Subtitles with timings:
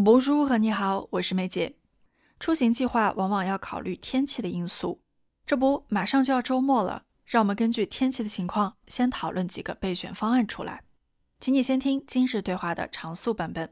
[0.00, 1.74] Bonjour，你好，我是梅姐。
[2.38, 5.00] 出行计划往往要考虑天气的因素，
[5.44, 10.84] 这不马上就要周末了，让我们根据天气的情况先讨论几个备选方案出来。
[11.40, 13.70] 请你先听今日对话的常速版本。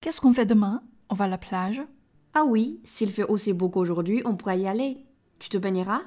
[0.00, 0.82] Qu'est-ce qu'on fait demain?
[1.08, 1.86] On va à la plage?
[2.32, 5.06] Ah oui, s'il fait aussi beau qu'aujourd'hui, on pourra y aller.
[5.38, 6.02] Tu te baigneras?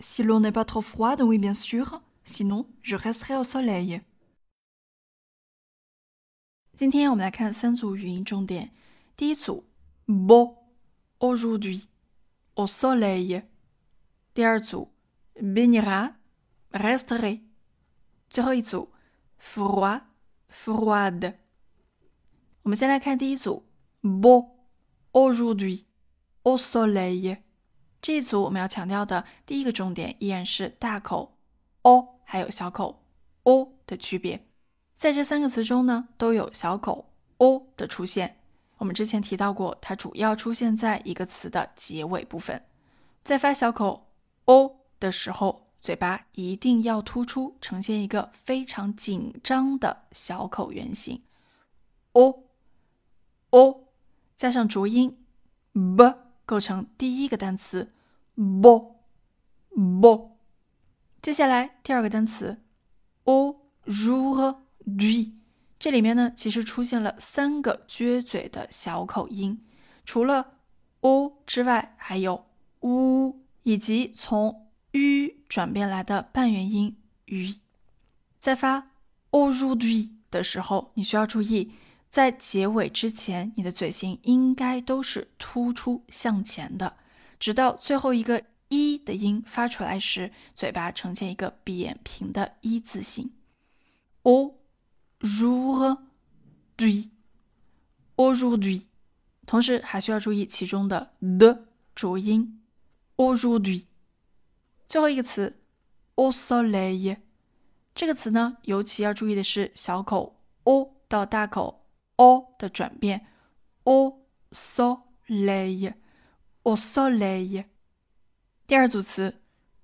[0.00, 2.02] Si l'eau n'est pas trop froide, oui bien sûr.
[2.24, 4.02] Sinon, je resterai au soleil.
[6.76, 8.70] 今天我们来看三组语音重点。
[9.16, 9.64] 第一组
[10.06, 10.56] ：bo
[11.18, 11.84] aujourd'hui,
[12.54, 13.44] au soleil。
[14.34, 14.92] 第二组
[15.36, 16.16] ，baignera
[16.72, 17.40] resterai。
[18.28, 18.92] 最后一组
[19.40, 20.02] ，froid
[20.52, 21.36] froide。
[22.60, 23.64] 我们先来看第一组
[24.02, 24.50] ，beau
[25.12, 25.84] aujourd'hui
[26.42, 27.38] au soleil。
[28.02, 31.38] 这一组我们要强调的第一个重点依然是大口
[31.80, 33.02] o 还有小口
[33.44, 34.46] o 的区别。
[34.96, 38.38] 在这三个词中呢，都有小口 o 的出现。
[38.78, 42.64] 我们之前提到过，它主要出现在一个词的结尾部分。
[43.22, 44.08] 在发小口
[44.46, 51.22] o 的时候，嘴巴一定要突出，呈现一个非常紧张的小口圆形。
[52.12, 52.44] o
[53.50, 53.88] o
[54.34, 55.22] 加上浊音
[55.72, 56.14] b
[56.46, 57.92] 构成第一个单词
[58.34, 58.96] bo
[59.74, 60.38] bo。
[61.20, 62.62] 接下来第二个单词
[63.24, 64.65] o jour。
[64.98, 65.34] D
[65.78, 69.62] 这里面呢，其实出现了三个撅嘴的小口音，
[70.04, 70.54] 除了
[71.00, 72.46] o 之外，还有
[72.80, 77.54] u 以及从 u 转变来的半元音 u。
[78.38, 78.90] 在发
[79.30, 81.72] o j u d 的时候，你需要注意，
[82.10, 86.96] 在结尾之前，你的嘴型应该都是突出向前的，
[87.38, 93.30] 直到最后一个一的音发出来时，嘴巴呈现一个扁平的一字形。
[94.22, 94.55] o
[95.26, 95.98] jour
[96.76, 97.10] dui
[98.16, 98.84] aujourd'hui，
[99.46, 102.62] 同时还需要注意其中的的浊音。
[103.16, 103.84] Aujourd'hui，
[104.86, 105.58] 最后一个词
[106.14, 107.18] au soleil，
[107.94, 111.86] 这个词呢，尤其要注意的是小口 o 到大口
[112.16, 113.26] o 的转变。
[113.84, 114.18] Au
[114.50, 115.96] soleil，au
[116.76, 117.64] soleil。
[118.66, 119.40] 第二组词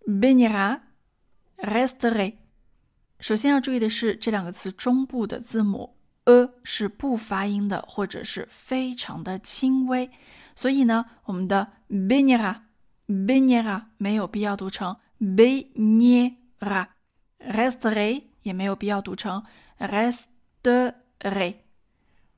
[0.06, 2.41] baignera，resterai。
[3.22, 5.94] 首先要注意的是，这两个词中部的字母
[6.24, 10.10] a 是不发音的，或者是非常的轻微，
[10.56, 12.62] 所以呢，我们的 binira
[13.06, 16.88] binira 没有必要读成 b e n e r a
[17.38, 19.44] r e s t r e 也没有必要读成
[19.78, 20.94] restre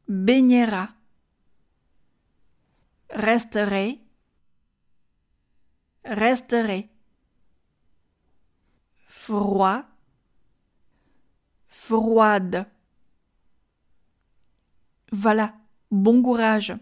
[0.09, 0.95] baignera,
[3.11, 4.01] resterai
[6.10, 6.90] resterai.
[9.08, 9.84] Froid,
[11.68, 12.66] froide.
[15.12, 15.54] Voilà,
[15.92, 16.74] bon courage.